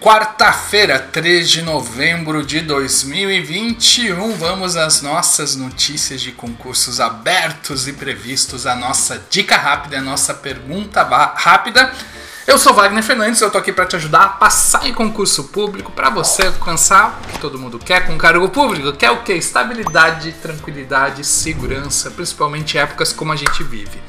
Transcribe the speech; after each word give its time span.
Quarta-feira, 0.00 1.00
3 1.00 1.50
de 1.50 1.62
novembro 1.62 2.46
de 2.46 2.60
2021, 2.60 4.32
vamos 4.36 4.76
às 4.76 5.02
nossas 5.02 5.56
notícias 5.56 6.20
de 6.20 6.30
concursos 6.30 7.00
abertos 7.00 7.88
e 7.88 7.92
previstos, 7.92 8.64
a 8.64 8.76
nossa 8.76 9.20
dica 9.28 9.56
rápida, 9.56 9.98
a 9.98 10.00
nossa 10.00 10.32
pergunta 10.34 11.02
rápida. 11.34 11.92
Eu 12.46 12.56
sou 12.58 12.74
Wagner 12.74 13.02
Fernandes, 13.02 13.40
eu 13.40 13.50
tô 13.50 13.58
aqui 13.58 13.72
para 13.72 13.86
te 13.86 13.96
ajudar 13.96 14.22
a 14.22 14.28
passar 14.28 14.86
em 14.86 14.94
concurso 14.94 15.44
público 15.48 15.90
para 15.90 16.10
você 16.10 16.46
alcançar 16.46 17.20
o 17.24 17.32
que 17.32 17.40
todo 17.40 17.58
mundo 17.58 17.76
quer 17.76 18.06
com 18.06 18.16
cargo 18.16 18.48
público, 18.50 18.92
que 18.92 19.04
é 19.04 19.10
o 19.10 19.24
que? 19.24 19.32
Estabilidade, 19.32 20.30
tranquilidade, 20.40 21.24
segurança, 21.24 22.08
principalmente 22.12 22.78
épocas 22.78 23.12
como 23.12 23.32
a 23.32 23.36
gente 23.36 23.64
vive. 23.64 24.00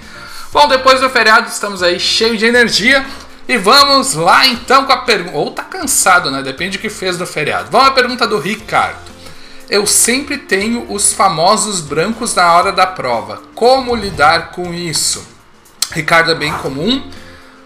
Bom, 0.54 0.68
depois 0.68 1.02
do 1.02 1.10
feriado 1.10 1.48
estamos 1.48 1.82
aí 1.82 2.00
cheio 2.00 2.38
de 2.38 2.46
energia 2.46 3.04
e 3.50 3.58
vamos 3.58 4.14
lá 4.14 4.46
então 4.46 4.86
com 4.86 4.94
a 4.94 4.98
pergunta. 4.98 5.36
Ou 5.36 5.50
tá 5.50 5.64
cansado, 5.64 6.30
né? 6.30 6.44
Depende 6.44 6.78
do 6.78 6.82
que 6.82 6.88
fez 6.88 7.18
do 7.18 7.26
feriado. 7.26 7.71
Vamos 7.71 7.88
à 7.88 7.92
pergunta 7.92 8.28
do 8.28 8.38
Ricardo. 8.38 9.10
Eu 9.68 9.88
sempre 9.88 10.38
tenho 10.38 10.86
os 10.94 11.14
famosos 11.14 11.82
brancos 11.82 12.36
na 12.36 12.54
hora 12.54 12.71
da 12.71 12.86
prova. 12.86 13.42
Como 13.56 13.96
lidar 13.96 14.52
com 14.52 14.71
isso? 14.71 15.28
Ricardo 15.90 16.30
é 16.30 16.36
bem 16.36 16.54
comum. 16.60 17.00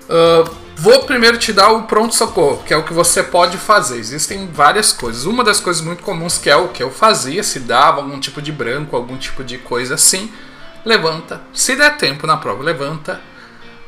Uh, 0.04 0.50
vou 0.78 1.04
primeiro 1.04 1.38
te 1.38 1.52
dar 1.52 1.72
o 1.72 1.84
pronto-socorro, 1.84 2.64
que 2.64 2.74
é 2.74 2.78
o 2.78 2.84
que 2.84 2.94
você 2.94 3.22
pode 3.22 3.58
fazer. 3.58 3.98
Existem 3.98 4.50
várias 4.54 4.94
coisas. 4.94 5.26
Uma 5.26 5.44
das 5.44 5.60
coisas 5.60 5.84
muito 5.84 6.02
comuns 6.02 6.38
que 6.38 6.50
é 6.50 6.56
o 6.56 6.70
que 6.70 6.82
eu 6.82 6.92
fazia, 6.92 7.44
se 7.44 7.60
dava 7.60 7.98
algum 7.98 8.22
tipo 8.22 8.42
de 8.42 8.54
branco, 8.54 8.96
algum 8.96 9.18
tipo 9.18 9.44
de 9.44 9.58
coisa 9.58 9.96
assim, 9.96 10.32
levanta. 10.86 11.42
Se 11.54 11.76
der 11.76 11.98
tempo 11.98 12.26
na 12.26 12.38
prova, 12.38 12.64
levanta, 12.64 13.20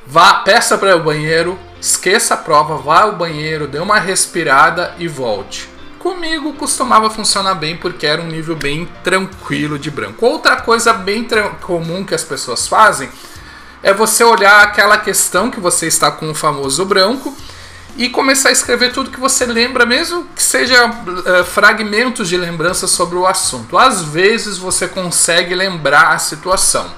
vá, 0.05 0.33
peça 0.39 0.77
para 0.77 0.97
o 0.97 1.03
banheiro, 1.03 1.57
esqueça 1.85 2.33
a 2.33 2.37
prova, 2.37 2.77
vá 2.77 3.01
ao 3.01 3.15
banheiro, 3.15 3.67
dê 3.67 3.77
uma 3.77 3.99
respirada 3.99 4.95
e 4.97 5.07
volte. 5.07 5.69
Comigo 5.99 6.53
costumava 6.53 7.11
funcionar 7.11 7.53
bem 7.53 7.77
porque 7.77 8.07
era 8.07 8.19
um 8.19 8.27
nível 8.27 8.55
bem 8.55 8.89
tranquilo 9.03 9.77
de 9.77 9.91
branco. 9.91 10.25
Outra 10.25 10.55
coisa 10.55 10.91
bem 10.93 11.27
comum 11.61 12.03
que 12.03 12.15
as 12.15 12.23
pessoas 12.23 12.67
fazem 12.67 13.07
é 13.83 13.93
você 13.93 14.23
olhar 14.23 14.63
aquela 14.63 14.97
questão 14.97 15.51
que 15.51 15.59
você 15.59 15.85
está 15.85 16.09
com 16.09 16.31
o 16.31 16.33
famoso 16.33 16.83
branco 16.85 17.35
e 17.95 18.09
começar 18.09 18.49
a 18.49 18.51
escrever 18.51 18.91
tudo 18.91 19.11
que 19.11 19.19
você 19.19 19.45
lembra, 19.45 19.85
mesmo 19.85 20.27
que 20.35 20.41
seja 20.41 20.87
uh, 20.87 21.45
fragmentos 21.45 22.27
de 22.27 22.35
lembrança 22.35 22.87
sobre 22.87 23.15
o 23.15 23.27
assunto. 23.27 23.77
Às 23.77 24.01
vezes 24.01 24.57
você 24.57 24.87
consegue 24.87 25.53
lembrar 25.53 26.13
a 26.13 26.17
situação. 26.17 26.91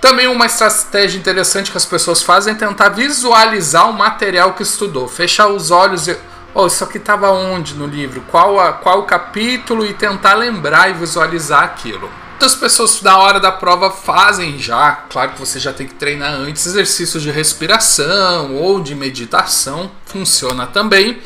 Também 0.00 0.26
uma 0.26 0.46
estratégia 0.46 1.18
interessante 1.18 1.70
que 1.70 1.76
as 1.76 1.84
pessoas 1.84 2.22
fazem 2.22 2.54
é 2.54 2.56
tentar 2.56 2.88
visualizar 2.88 3.90
o 3.90 3.92
material 3.92 4.54
que 4.54 4.62
estudou, 4.62 5.06
fechar 5.06 5.48
os 5.48 5.70
olhos 5.70 6.08
e 6.08 6.16
oh, 6.54 6.66
isso 6.66 6.82
aqui 6.82 6.96
estava 6.98 7.30
onde 7.30 7.74
no 7.74 7.86
livro, 7.86 8.22
qual, 8.30 8.58
a, 8.58 8.72
qual 8.72 9.00
o 9.00 9.04
capítulo? 9.04 9.84
E 9.84 9.92
tentar 9.92 10.34
lembrar 10.34 10.90
e 10.90 10.94
visualizar 10.94 11.64
aquilo. 11.64 12.10
Muitas 12.30 12.54
pessoas 12.54 13.02
na 13.02 13.18
hora 13.18 13.38
da 13.38 13.52
prova 13.52 13.90
fazem 13.90 14.58
já, 14.58 14.92
claro 15.10 15.32
que 15.32 15.38
você 15.38 15.60
já 15.60 15.74
tem 15.74 15.86
que 15.86 15.94
treinar 15.94 16.32
antes, 16.32 16.64
exercícios 16.64 17.22
de 17.22 17.30
respiração 17.30 18.56
ou 18.56 18.80
de 18.80 18.94
meditação, 18.94 19.90
funciona 20.06 20.66
também. 20.66 21.20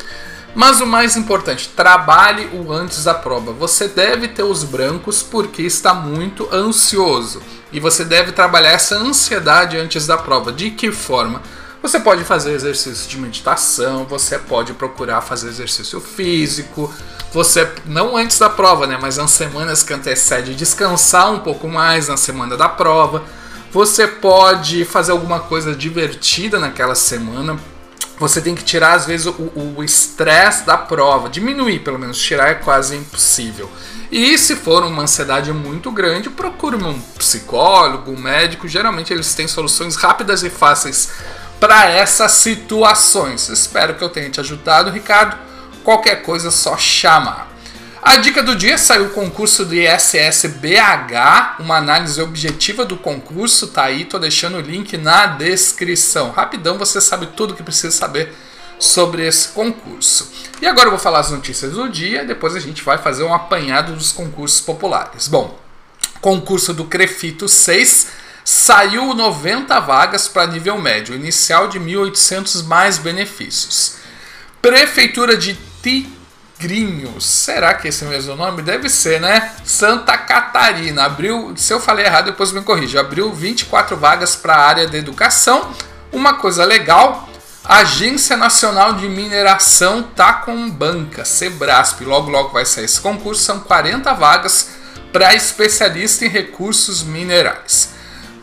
Mas 0.55 0.79
o 0.79 0.87
mais 0.87 1.17
importante, 1.17 1.69
trabalhe 1.75 2.49
o 2.53 2.71
antes 2.71 3.03
da 3.03 3.13
prova. 3.13 3.51
Você 3.51 3.89
deve 3.89 4.29
ter 4.29 4.43
os 4.43 4.63
brancos 4.63 5.21
porque 5.21 5.61
está 5.61 5.93
muito 5.93 6.47
ansioso. 6.51 7.43
E 7.73 7.79
você 7.79 8.05
deve 8.05 8.31
trabalhar 8.31 8.69
essa 8.69 8.95
ansiedade 8.95 9.77
antes 9.77 10.07
da 10.07 10.17
prova. 10.17 10.53
De 10.53 10.71
que 10.71 10.93
forma? 10.93 11.41
Você 11.81 11.99
pode 11.99 12.23
fazer 12.23 12.53
exercício 12.53 13.07
de 13.07 13.19
meditação, 13.19 14.05
você 14.05 14.39
pode 14.39 14.73
procurar 14.73 15.21
fazer 15.21 15.49
exercício 15.49 15.99
físico, 15.99 16.91
você 17.31 17.69
não 17.85 18.17
antes 18.17 18.39
da 18.39 18.49
prova, 18.49 18.87
né, 18.87 18.97
mas 18.99 19.17
nas 19.17 19.29
semanas 19.31 19.83
que 19.83 19.93
antecede 19.93 20.55
descansar 20.55 21.31
um 21.31 21.39
pouco 21.41 21.67
mais 21.67 22.07
na 22.07 22.17
semana 22.17 22.57
da 22.57 22.67
prova. 22.67 23.23
Você 23.71 24.07
pode 24.07 24.83
fazer 24.85 25.11
alguma 25.11 25.41
coisa 25.41 25.75
divertida 25.75 26.57
naquela 26.57 26.95
semana, 26.95 27.59
você 28.17 28.41
tem 28.41 28.55
que 28.55 28.63
tirar 28.63 28.93
às 28.93 29.05
vezes 29.05 29.27
o 29.27 29.83
estresse 29.83 30.65
da 30.65 30.77
prova, 30.77 31.29
diminuir 31.29 31.79
pelo 31.79 31.99
menos, 31.99 32.17
tirar 32.17 32.49
é 32.49 32.55
quase 32.55 32.95
impossível. 32.95 33.69
E 34.11 34.37
se 34.37 34.55
for 34.55 34.83
uma 34.83 35.03
ansiedade 35.03 35.51
muito 35.51 35.91
grande, 35.91 36.29
procure 36.29 36.75
um 36.75 36.99
psicólogo, 37.17 38.11
um 38.11 38.19
médico, 38.19 38.67
geralmente 38.67 39.11
eles 39.11 39.33
têm 39.33 39.47
soluções 39.47 39.95
rápidas 39.95 40.43
e 40.43 40.49
fáceis 40.49 41.09
para 41.59 41.89
essas 41.89 42.31
situações. 42.31 43.49
Espero 43.49 43.95
que 43.95 44.03
eu 44.03 44.09
tenha 44.09 44.29
te 44.29 44.39
ajudado, 44.39 44.91
Ricardo. 44.91 45.37
Qualquer 45.83 46.21
coisa 46.21 46.51
só 46.51 46.77
chamar. 46.77 47.54
A 48.05 48.17
dica 48.17 48.43
do 48.43 48.55
dia 48.55 48.77
saiu 48.77 49.07
o 49.07 49.09
concurso 49.09 49.65
do 49.65 49.73
ISSBH, 49.73 51.55
uma 51.57 51.77
análise 51.77 52.21
objetiva 52.21 52.85
do 52.85 52.95
concurso, 52.97 53.69
tá 53.69 53.85
aí, 53.85 54.05
tô 54.05 54.19
deixando 54.19 54.57
o 54.57 54.61
link 54.61 54.95
na 54.95 55.25
descrição. 55.25 56.29
Rapidão, 56.29 56.77
você 56.77 57.01
sabe 57.01 57.25
tudo 57.35 57.55
que 57.55 57.63
precisa 57.63 57.89
saber 57.89 58.31
sobre 58.77 59.25
esse 59.25 59.47
concurso. 59.47 60.31
E 60.61 60.67
agora 60.67 60.85
eu 60.85 60.91
vou 60.91 60.99
falar 60.99 61.21
as 61.21 61.31
notícias 61.31 61.71
do 61.71 61.89
dia, 61.89 62.23
depois 62.23 62.55
a 62.55 62.59
gente 62.59 62.83
vai 62.83 62.99
fazer 62.99 63.23
um 63.23 63.33
apanhado 63.33 63.93
dos 63.95 64.11
concursos 64.11 64.61
populares. 64.61 65.27
Bom, 65.27 65.59
concurso 66.21 66.75
do 66.75 66.85
Crefito 66.85 67.49
6 67.49 68.09
saiu 68.43 69.15
90 69.15 69.79
vagas 69.79 70.27
para 70.27 70.45
nível 70.45 70.79
médio, 70.79 71.15
inicial 71.15 71.69
de 71.69 71.79
1.800 71.79 72.65
mais 72.65 72.99
benefícios. 72.99 73.95
Prefeitura 74.61 75.35
de 75.35 75.57
Ti 75.81 76.07
Grinhos. 76.59 77.25
Será 77.25 77.73
que 77.73 77.87
esse 77.87 78.05
mesmo 78.05 78.35
nome? 78.35 78.61
Deve 78.61 78.89
ser, 78.89 79.19
né? 79.19 79.51
Santa 79.63 80.17
Catarina. 80.17 81.03
Abriu, 81.03 81.53
se 81.57 81.73
eu 81.73 81.79
falei 81.79 82.05
errado, 82.05 82.25
depois 82.25 82.51
me 82.51 82.61
corrija. 82.61 82.99
Abriu 83.01 83.33
24 83.33 83.97
vagas 83.97 84.35
para 84.35 84.55
a 84.55 84.65
área 84.65 84.87
da 84.87 84.97
educação. 84.97 85.73
Uma 86.11 86.35
coisa 86.35 86.63
legal, 86.63 87.27
a 87.63 87.79
Agência 87.79 88.37
Nacional 88.37 88.93
de 88.93 89.09
Mineração 89.09 90.03
tá 90.03 90.33
com 90.33 90.69
banca, 90.69 91.25
Sebrasp. 91.25 92.01
Logo, 92.05 92.29
logo 92.29 92.49
vai 92.49 92.65
sair 92.65 92.85
esse 92.85 93.01
concurso. 93.01 93.41
São 93.41 93.59
40 93.59 94.13
vagas 94.13 94.69
para 95.11 95.33
especialista 95.33 96.25
em 96.25 96.29
recursos 96.29 97.03
minerais. 97.03 97.94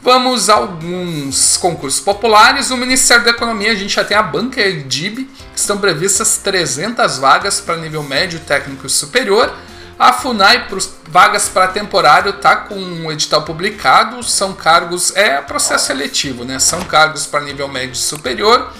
Vamos 0.03 0.51
a 0.51 0.55
alguns 0.55 1.57
concursos 1.57 2.01
populares. 2.01 2.73
O 2.73 2.77
Ministério 2.77 3.25
da 3.25 3.31
Economia, 3.31 3.71
a 3.71 3.75
gente 3.77 3.95
já 3.95 4.05
tem 4.05 4.17
a 4.17 4.23
banca 4.23 4.61
Edib, 4.61 5.31
estão 5.55 5.79
previstas 5.79 6.39
300 6.39 7.19
vagas 7.19 7.61
para 7.61 7.77
nível 7.77 8.03
médio, 8.03 8.41
técnico 8.41 8.85
e 8.85 8.91
superior. 8.91 9.55
A 9.97 10.13
FUNAI, 10.13 10.67
vagas 11.09 11.49
para 11.49 11.69
temporário, 11.69 12.31
está 12.31 12.57
com 12.57 12.75
um 12.75 13.13
edital 13.13 13.43
publicado, 13.43 14.25
são 14.25 14.53
cargos, 14.55 15.15
é 15.15 15.41
processo 15.41 15.87
seletivo, 15.87 16.45
né? 16.45 16.59
São 16.59 16.83
cargos 16.83 17.25
para 17.25 17.45
nível 17.45 17.69
médio 17.69 17.93
e 17.93 17.97
superior. 17.97 18.73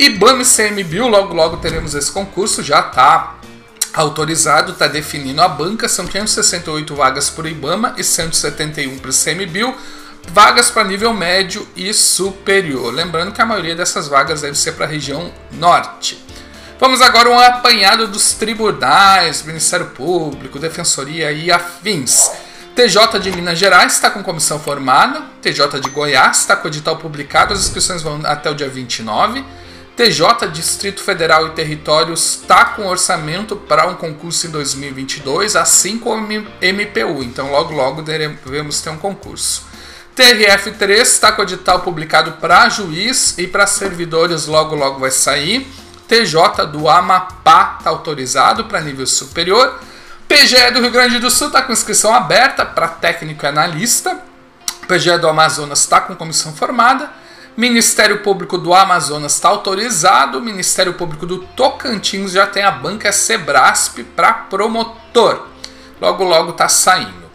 IBAMA 0.00 0.42
e 0.42 0.44
CMBio, 0.44 1.06
logo 1.06 1.32
logo 1.32 1.58
teremos 1.58 1.94
esse 1.94 2.10
concurso, 2.10 2.60
já 2.64 2.80
está 2.80 3.36
autorizado, 3.94 4.72
está 4.72 4.88
definindo 4.88 5.40
a 5.40 5.46
banca, 5.46 5.88
são 5.88 6.08
568 6.08 6.92
vagas 6.96 7.30
por 7.30 7.46
IBAMA 7.46 7.94
e 7.96 8.02
171 8.02 8.98
para 8.98 9.10
o 9.10 9.14
CMBio 9.14 9.72
vagas 10.28 10.70
para 10.70 10.84
nível 10.84 11.12
médio 11.12 11.66
e 11.76 11.92
superior. 11.92 12.92
Lembrando 12.92 13.32
que 13.32 13.40
a 13.40 13.46
maioria 13.46 13.74
dessas 13.74 14.08
vagas 14.08 14.42
deve 14.42 14.56
ser 14.56 14.72
para 14.72 14.86
a 14.86 14.88
região 14.88 15.32
norte. 15.52 16.24
Vamos 16.78 17.00
agora 17.00 17.30
um 17.30 17.38
apanhado 17.38 18.06
dos 18.06 18.34
tribunais, 18.34 19.42
Ministério 19.42 19.86
Público, 19.86 20.58
Defensoria 20.58 21.32
e 21.32 21.50
afins. 21.50 22.30
TJ 22.74 23.18
de 23.18 23.32
Minas 23.32 23.58
Gerais 23.58 23.94
está 23.94 24.10
com 24.10 24.22
comissão 24.22 24.60
formada, 24.60 25.22
TJ 25.40 25.80
de 25.80 25.88
Goiás 25.88 26.40
está 26.40 26.54
com 26.54 26.68
edital 26.68 26.98
publicado, 26.98 27.54
as 27.54 27.60
inscrições 27.60 28.02
vão 28.02 28.20
até 28.24 28.50
o 28.50 28.54
dia 28.54 28.68
29. 28.68 29.42
TJ 29.96 30.48
Distrito 30.52 31.02
Federal 31.02 31.46
e 31.46 31.50
Territórios 31.52 32.40
está 32.42 32.66
com 32.66 32.86
orçamento 32.86 33.56
para 33.56 33.86
um 33.86 33.94
concurso 33.94 34.46
em 34.46 34.50
2022, 34.50 35.56
assim 35.56 35.98
como 35.98 36.26
MPU, 36.26 37.22
então 37.22 37.50
logo 37.50 37.72
logo 37.72 38.02
devemos 38.02 38.82
ter 38.82 38.90
um 38.90 38.98
concurso. 38.98 39.64
TRF3 40.16 41.02
está 41.02 41.30
com 41.30 41.42
o 41.42 41.44
edital 41.44 41.80
publicado 41.80 42.32
para 42.32 42.70
juiz 42.70 43.36
e 43.36 43.46
para 43.46 43.66
servidores 43.66 44.46
logo 44.46 44.74
logo 44.74 44.98
vai 44.98 45.10
sair. 45.10 45.70
TJ 46.08 46.66
do 46.72 46.88
Amapá 46.88 47.76
está 47.78 47.90
autorizado 47.90 48.64
para 48.64 48.80
nível 48.80 49.06
superior. 49.06 49.78
PGE 50.26 50.70
do 50.70 50.80
Rio 50.80 50.90
Grande 50.90 51.18
do 51.18 51.30
Sul 51.30 51.48
está 51.48 51.60
com 51.60 51.70
inscrição 51.70 52.14
aberta 52.14 52.64
para 52.64 52.88
técnico 52.88 53.44
e 53.44 53.46
analista. 53.46 54.18
PGE 54.88 55.18
do 55.18 55.28
Amazonas 55.28 55.80
está 55.80 56.00
com 56.00 56.16
comissão 56.16 56.54
formada. 56.54 57.10
Ministério 57.54 58.22
Público 58.22 58.56
do 58.56 58.72
Amazonas 58.72 59.34
está 59.34 59.50
autorizado. 59.50 60.40
Ministério 60.40 60.94
Público 60.94 61.26
do 61.26 61.40
Tocantins 61.40 62.32
já 62.32 62.46
tem 62.46 62.62
a 62.62 62.70
banca 62.70 63.12
Sebrasp 63.12 64.02
para 64.16 64.32
promotor. 64.32 65.46
Logo, 66.00 66.24
logo 66.24 66.52
está 66.52 66.70
saindo. 66.70 67.25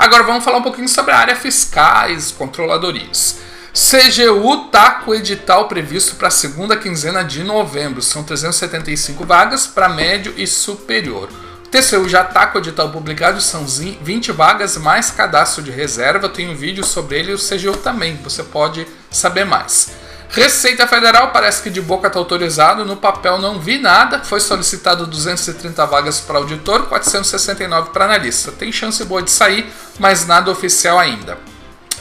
Agora 0.00 0.22
vamos 0.22 0.42
falar 0.42 0.56
um 0.56 0.62
pouquinho 0.62 0.88
sobre 0.88 1.12
a 1.12 1.18
área 1.18 1.36
fiscais, 1.36 2.30
controladorias. 2.30 3.36
CGU 3.74 4.70
tá 4.72 4.92
com 4.92 5.10
o 5.10 5.14
edital 5.14 5.68
previsto 5.68 6.16
para 6.16 6.28
a 6.28 6.30
segunda 6.30 6.74
quinzena 6.74 7.22
de 7.22 7.44
novembro. 7.44 8.00
São 8.00 8.24
375 8.24 9.26
vagas 9.26 9.66
para 9.66 9.90
médio 9.90 10.32
e 10.38 10.46
superior. 10.46 11.28
O 11.66 11.68
TCU 11.68 12.08
já 12.08 12.22
está 12.22 12.46
com 12.46 12.56
o 12.56 12.62
edital 12.62 12.88
publicado, 12.88 13.42
são 13.42 13.66
20 13.66 14.32
vagas 14.32 14.78
mais 14.78 15.10
cadastro 15.10 15.62
de 15.62 15.70
reserva. 15.70 16.30
Tem 16.30 16.48
um 16.48 16.56
vídeo 16.56 16.82
sobre 16.82 17.18
ele 17.18 17.32
e 17.32 17.34
o 17.34 17.38
CGU 17.38 17.76
também, 17.76 18.16
você 18.24 18.42
pode 18.42 18.86
saber 19.10 19.44
mais. 19.44 19.92
Receita 20.30 20.86
Federal 20.86 21.32
parece 21.32 21.62
que 21.62 21.70
de 21.70 21.80
boca 21.80 22.06
está 22.06 22.18
autorizado, 22.18 22.84
no 22.84 22.96
papel 22.96 23.38
não 23.38 23.58
vi 23.58 23.78
nada. 23.78 24.20
Foi 24.20 24.38
solicitado 24.38 25.06
230 25.06 25.84
vagas 25.86 26.20
para 26.20 26.38
auditor, 26.38 26.86
469 26.86 27.90
para 27.90 28.04
analista. 28.04 28.52
Tem 28.52 28.70
chance 28.70 29.04
boa 29.04 29.22
de 29.22 29.30
sair, 29.30 29.70
mas 29.98 30.26
nada 30.26 30.50
oficial 30.50 30.98
ainda. 30.98 31.36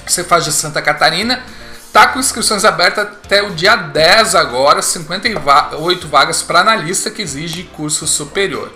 Você 0.06 0.24
faz 0.24 0.46
de 0.46 0.52
Santa 0.52 0.82
Catarina, 0.82 1.44
Tá 1.92 2.08
com 2.08 2.20
inscrições 2.20 2.64
abertas 2.66 3.04
até 3.04 3.42
o 3.42 3.52
dia 3.52 3.76
10 3.76 4.36
agora, 4.36 4.82
58 4.82 6.08
vagas 6.08 6.44
para 6.44 6.60
analista 6.60 7.10
que 7.10 7.22
exige 7.22 7.64
curso 7.64 8.06
superior. 8.06 8.72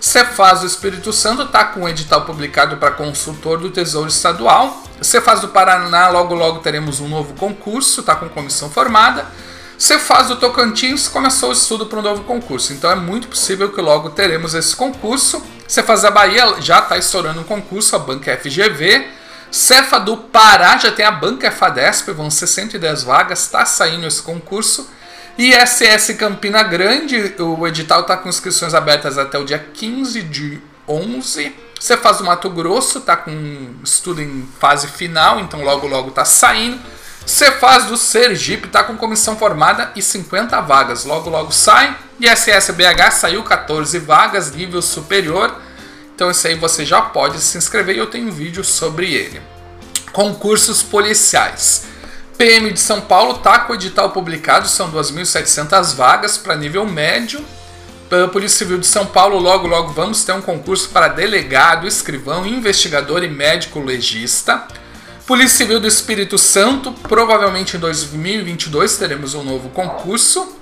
Cefaz 0.00 0.60
do 0.60 0.66
Espírito 0.66 1.12
Santo 1.12 1.42
está 1.42 1.64
com 1.64 1.82
o 1.82 1.88
edital 1.88 2.24
publicado 2.24 2.76
para 2.76 2.90
consultor 2.90 3.58
do 3.58 3.70
Tesouro 3.70 4.08
Estadual. 4.08 4.82
Cefaz 5.00 5.40
do 5.40 5.48
Paraná, 5.48 6.08
logo 6.08 6.34
logo 6.34 6.60
teremos 6.60 7.00
um 7.00 7.08
novo 7.08 7.34
concurso, 7.34 8.00
está 8.00 8.14
com 8.14 8.28
comissão 8.28 8.70
formada. 8.70 9.26
Cefaz 9.78 10.28
do 10.28 10.36
Tocantins 10.36 11.08
começou 11.08 11.50
o 11.50 11.52
estudo 11.52 11.86
para 11.86 11.98
um 11.98 12.02
novo 12.02 12.24
concurso, 12.24 12.72
então 12.72 12.90
é 12.90 12.94
muito 12.94 13.28
possível 13.28 13.70
que 13.70 13.80
logo 13.80 14.10
teremos 14.10 14.54
esse 14.54 14.74
concurso. 14.74 15.42
Cefaz 15.68 16.02
da 16.02 16.10
Bahia 16.10 16.60
já 16.60 16.78
está 16.78 16.96
estourando 16.96 17.40
um 17.40 17.44
concurso, 17.44 17.94
a 17.96 17.98
banca 17.98 18.36
FGV. 18.36 19.06
Cefa 19.50 19.98
do 19.98 20.16
Pará 20.16 20.76
já 20.76 20.90
tem 20.92 21.04
a 21.04 21.10
banca 21.10 21.50
FADESP, 21.50 22.12
vão 22.12 22.30
ser 22.30 22.46
110 22.46 23.04
vagas, 23.04 23.42
está 23.42 23.64
saindo 23.64 24.06
esse 24.06 24.22
concurso. 24.22 24.88
E 25.38 25.52
SS 25.52 26.14
Campina 26.14 26.62
Grande, 26.62 27.34
o 27.38 27.66
edital 27.66 28.00
está 28.00 28.16
com 28.16 28.26
inscrições 28.26 28.72
abertas 28.72 29.18
até 29.18 29.38
o 29.38 29.44
dia 29.44 29.58
15 29.58 30.22
de 30.22 30.58
11. 30.88 31.54
Cefaz 31.78 32.18
do 32.18 32.24
Mato 32.24 32.48
Grosso 32.48 32.98
está 32.98 33.18
com 33.18 33.74
estudo 33.84 34.22
em 34.22 34.48
fase 34.58 34.86
final, 34.88 35.38
então 35.40 35.62
logo 35.62 35.86
logo 35.86 36.08
está 36.08 36.24
saindo. 36.24 36.80
Cefaz 37.26 37.84
do 37.84 37.98
Sergipe 37.98 38.66
está 38.66 38.82
com 38.82 38.96
comissão 38.96 39.36
formada 39.36 39.92
e 39.94 40.00
50 40.00 40.58
vagas, 40.62 41.04
logo 41.04 41.28
logo 41.28 41.52
sai. 41.52 41.94
E 42.18 42.26
SS 42.34 42.72
BH 42.72 43.10
saiu 43.10 43.42
14 43.42 43.98
vagas, 43.98 44.52
nível 44.52 44.80
superior. 44.80 45.54
Então 46.14 46.30
esse 46.30 46.48
aí 46.48 46.54
você 46.54 46.82
já 46.82 47.02
pode 47.02 47.40
se 47.40 47.58
inscrever 47.58 47.94
e 47.94 47.98
eu 47.98 48.06
tenho 48.06 48.28
um 48.28 48.32
vídeo 48.32 48.64
sobre 48.64 49.12
ele. 49.12 49.42
Concursos 50.12 50.82
policiais. 50.82 51.84
PM 52.36 52.70
de 52.70 52.80
São 52.80 53.00
Paulo 53.00 53.36
está 53.36 53.60
com 53.60 53.72
o 53.72 53.76
edital 53.76 54.10
publicado, 54.10 54.68
são 54.68 54.90
2.700 54.90 55.94
vagas 55.94 56.36
para 56.36 56.54
nível 56.54 56.86
médio. 56.86 57.44
Pela 58.10 58.28
Polícia 58.28 58.58
Civil 58.58 58.78
de 58.78 58.86
São 58.86 59.06
Paulo, 59.06 59.38
logo 59.38 59.66
logo 59.66 59.92
vamos 59.92 60.22
ter 60.24 60.32
um 60.32 60.40
concurso 60.40 60.90
para 60.90 61.08
delegado, 61.08 61.88
escrivão, 61.88 62.46
investigador 62.46 63.24
e 63.24 63.28
médico 63.28 63.80
legista. 63.80 64.68
Polícia 65.26 65.58
Civil 65.58 65.80
do 65.80 65.88
Espírito 65.88 66.38
Santo, 66.38 66.92
provavelmente 66.92 67.76
em 67.76 67.80
2022 67.80 68.96
teremos 68.96 69.34
um 69.34 69.42
novo 69.42 69.70
concurso. 69.70 70.56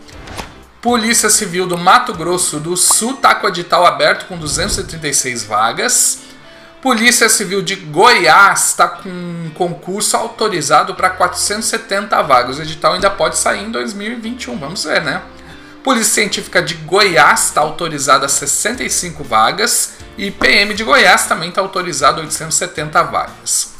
Polícia 0.80 1.28
Civil 1.28 1.66
do 1.66 1.76
Mato 1.76 2.14
Grosso 2.14 2.58
do 2.60 2.76
Sul 2.76 3.14
está 3.14 3.34
com 3.34 3.46
o 3.46 3.50
edital 3.50 3.84
aberto 3.84 4.26
com 4.26 4.38
236 4.38 5.44
vagas. 5.44 6.20
Polícia 6.84 7.30
Civil 7.30 7.62
de 7.62 7.76
Goiás 7.76 8.66
está 8.66 8.86
com 8.86 9.08
um 9.08 9.50
concurso 9.54 10.18
autorizado 10.18 10.94
para 10.94 11.08
470 11.08 12.20
vagas. 12.20 12.58
O 12.58 12.62
edital 12.62 12.92
ainda 12.92 13.08
pode 13.08 13.38
sair 13.38 13.64
em 13.64 13.70
2021, 13.70 14.58
vamos 14.58 14.84
ver, 14.84 15.00
né? 15.02 15.22
Polícia 15.82 16.12
Científica 16.12 16.60
de 16.60 16.74
Goiás 16.74 17.46
está 17.46 17.62
autorizada 17.62 18.26
a 18.26 18.28
65 18.28 19.24
vagas 19.24 19.94
e 20.18 20.30
PM 20.30 20.74
de 20.74 20.84
Goiás 20.84 21.24
também 21.24 21.48
está 21.48 21.62
autorizado 21.62 22.20
a 22.20 22.24
870 22.24 23.02
vagas. 23.04 23.72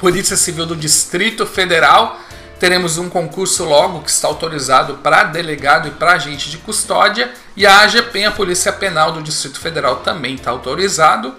Polícia 0.00 0.36
Civil 0.36 0.66
do 0.66 0.74
Distrito 0.74 1.46
Federal 1.46 2.18
teremos 2.58 2.98
um 2.98 3.08
concurso 3.08 3.64
logo 3.64 4.00
que 4.00 4.10
está 4.10 4.26
autorizado 4.26 4.94
para 4.94 5.22
delegado 5.22 5.86
e 5.86 5.92
para 5.92 6.14
agente 6.14 6.50
de 6.50 6.58
custódia, 6.58 7.30
e 7.56 7.64
a 7.64 7.82
AGP, 7.82 8.24
a 8.24 8.32
Polícia 8.32 8.72
Penal 8.72 9.12
do 9.12 9.22
Distrito 9.22 9.60
Federal, 9.60 9.98
também 9.98 10.34
está 10.34 10.50
autorizado. 10.50 11.32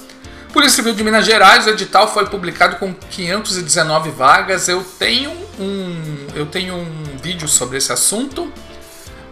Polícia 0.55 0.77
Civil 0.77 0.93
de 0.93 1.03
Minas 1.03 1.25
Gerais, 1.25 1.67
o 1.67 1.69
edital 1.69 2.07
foi 2.13 2.27
publicado 2.27 2.77
com 2.77 2.93
519 2.93 4.09
vagas. 4.11 4.69
Eu 4.69 4.81
tenho 4.97 5.29
um, 5.59 6.27
eu 6.33 6.45
tenho 6.45 6.75
um 6.75 7.17
vídeo 7.21 7.45
sobre 7.45 7.77
esse 7.77 7.91
assunto. 7.91 8.49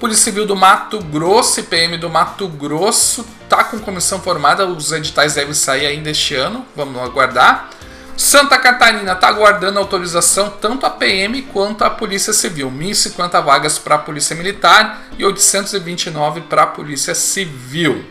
Polícia 0.01 0.25
Civil 0.25 0.45
do 0.45 0.53
Mato 0.53 0.99
Grosso 0.99 1.61
e 1.61 1.63
PM 1.63 1.97
do 1.97 2.09
Mato 2.09 2.45
Grosso 2.49 3.25
tá 3.47 3.63
com 3.63 3.79
comissão 3.79 4.19
formada. 4.19 4.67
Os 4.67 4.91
editais 4.91 5.35
devem 5.35 5.53
sair 5.53 5.85
ainda 5.85 6.09
este 6.09 6.35
ano. 6.35 6.65
Vamos 6.75 7.01
aguardar. 7.01 7.69
Santa 8.17 8.57
Catarina 8.57 9.13
está 9.13 9.29
aguardando 9.29 9.79
autorização 9.79 10.49
tanto 10.49 10.85
a 10.85 10.89
PM 10.89 11.43
quanto 11.43 11.85
a 11.85 11.89
Polícia 11.89 12.33
Civil. 12.33 12.69
1.050 12.69 13.41
vagas 13.41 13.79
para 13.79 13.95
a 13.95 13.99
Polícia 13.99 14.35
Militar 14.35 15.03
e 15.17 15.23
829 15.23 16.41
para 16.41 16.63
a 16.63 16.67
Polícia 16.67 17.15
Civil. 17.15 18.03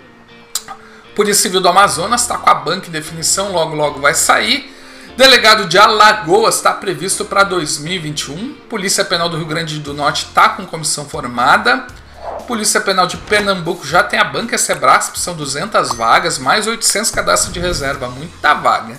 Polícia 1.15 1.43
Civil 1.43 1.61
do 1.61 1.69
Amazonas 1.69 2.23
está 2.23 2.39
com 2.39 2.49
a 2.49 2.55
banca 2.55 2.89
em 2.89 2.91
definição, 2.91 3.53
logo 3.53 3.75
logo 3.75 4.01
vai 4.01 4.15
sair. 4.15 4.75
Delegado 5.15 5.67
de 5.67 5.77
Alagoas 5.77 6.57
está 6.57 6.73
previsto 6.73 7.27
para 7.27 7.45
2021. 7.45 8.55
Polícia 8.69 9.05
Penal 9.05 9.29
do 9.29 9.37
Rio 9.37 9.45
Grande 9.45 9.79
do 9.79 9.93
Norte 9.93 10.25
está 10.25 10.49
com 10.49 10.65
comissão 10.65 11.05
formada. 11.05 11.87
Polícia 12.47 12.81
Penal 12.81 13.07
de 13.07 13.19
Pernambuco 13.19 13.87
já 13.87 14.03
tem 14.03 14.19
a 14.19 14.25
banca 14.25 14.57
Sebrasp, 14.57 15.17
são 15.17 15.35
200 15.35 15.95
vagas, 15.95 16.39
mais 16.39 16.67
800 16.67 17.11
cadastros 17.11 17.53
de 17.53 17.61
reserva, 17.61 18.09
muita 18.09 18.55
vaga. 18.55 18.99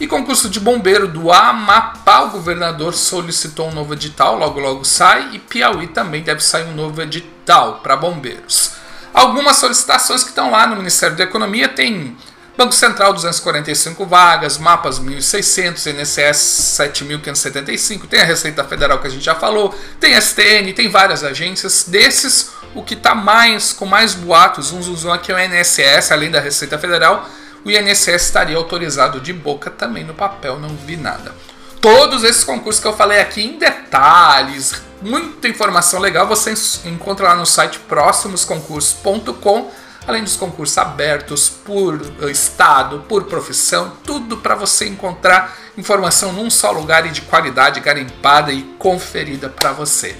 E 0.00 0.06
concurso 0.06 0.48
de 0.48 0.58
bombeiro 0.58 1.06
do 1.06 1.30
Amapá, 1.30 2.22
o 2.22 2.30
governador 2.30 2.94
solicitou 2.94 3.68
um 3.68 3.74
novo 3.74 3.92
edital, 3.92 4.38
logo 4.38 4.58
logo 4.58 4.82
sai. 4.82 5.34
E 5.34 5.38
Piauí 5.38 5.88
também 5.88 6.22
deve 6.22 6.42
sair 6.42 6.64
um 6.64 6.74
novo 6.74 7.02
edital 7.02 7.80
para 7.82 7.96
bombeiros. 7.96 8.79
Algumas 9.12 9.56
solicitações 9.56 10.22
que 10.22 10.30
estão 10.30 10.50
lá 10.50 10.66
no 10.66 10.76
Ministério 10.76 11.16
da 11.16 11.24
Economia 11.24 11.68
tem 11.68 12.16
Banco 12.60 12.74
Central 12.74 13.14
245 13.14 14.04
vagas, 14.04 14.58
Mapas 14.58 14.98
1600, 14.98 15.86
INSS 15.86 16.36
7575, 16.36 18.06
tem 18.06 18.20
a 18.20 18.24
Receita 18.24 18.62
Federal 18.64 18.98
que 18.98 19.06
a 19.06 19.10
gente 19.10 19.24
já 19.24 19.34
falou, 19.34 19.74
tem 19.98 20.14
STN, 20.20 20.70
tem 20.74 20.90
várias 20.90 21.24
agências. 21.24 21.84
Desses, 21.88 22.50
o 22.74 22.82
que 22.82 22.92
está 22.92 23.14
mais 23.14 23.72
com 23.72 23.86
mais 23.86 24.14
boatos, 24.14 24.72
uns 24.72 24.88
usam 24.88 25.10
aqui 25.10 25.32
o 25.32 25.38
INSS, 25.38 26.12
além 26.12 26.30
da 26.30 26.38
Receita 26.38 26.78
Federal, 26.78 27.26
o 27.64 27.70
INSS 27.70 28.08
estaria 28.08 28.58
autorizado 28.58 29.20
de 29.20 29.32
boca 29.32 29.70
também 29.70 30.04
no 30.04 30.12
papel, 30.12 30.58
não 30.58 30.76
vi 30.76 30.96
nada. 30.96 31.34
Todos 31.80 32.24
esses 32.24 32.44
concursos 32.44 32.80
que 32.80 32.86
eu 32.86 32.92
falei 32.92 33.20
aqui 33.20 33.42
em 33.42 33.58
detalhes, 33.58 34.82
muita 35.00 35.48
informação 35.48 35.98
legal, 35.98 36.26
você 36.26 36.52
encontra 36.84 37.28
lá 37.28 37.34
no 37.34 37.46
site 37.46 37.78
próximosconcursos.com, 37.78 39.70
além 40.06 40.22
dos 40.22 40.36
concursos 40.36 40.76
abertos 40.76 41.48
por 41.48 41.98
estado, 42.30 43.06
por 43.08 43.24
profissão, 43.24 43.96
tudo 44.04 44.36
para 44.36 44.54
você 44.54 44.88
encontrar 44.88 45.56
informação 45.78 46.34
num 46.34 46.50
só 46.50 46.70
lugar 46.70 47.06
e 47.06 47.10
de 47.10 47.22
qualidade 47.22 47.80
garimpada 47.80 48.52
e 48.52 48.60
conferida 48.78 49.48
para 49.48 49.72
você. 49.72 50.14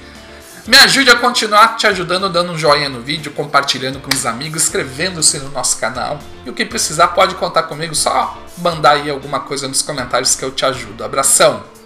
Me 0.67 0.77
ajude 0.79 1.11
a 1.11 1.17
continuar 1.17 1.77
te 1.77 1.87
ajudando, 1.87 2.29
dando 2.29 2.53
um 2.53 2.59
joinha 2.59 2.89
no 2.89 3.01
vídeo, 3.01 3.33
compartilhando 3.33 3.99
com 3.99 4.15
os 4.15 4.27
amigos, 4.27 4.63
inscrevendo-se 4.63 5.39
no 5.39 5.51
nosso 5.51 5.79
canal. 5.79 6.19
E 6.45 6.51
o 6.51 6.53
que 6.53 6.65
precisar 6.65 7.09
pode 7.09 7.35
contar 7.35 7.65
comigo, 7.65 7.95
só 7.95 8.39
mandar 8.59 8.93
aí 8.93 9.11
alguma 9.11 9.41
coisa 9.41 9.67
nos 9.67 9.83
comentários 9.83 10.35
que 10.35 10.45
eu 10.45 10.51
te 10.51 10.65
ajudo. 10.65 11.03
Abração! 11.03 11.80